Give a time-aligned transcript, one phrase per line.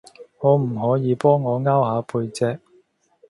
[0.39, 2.59] 可唔可以幫我 𢯎 下背脊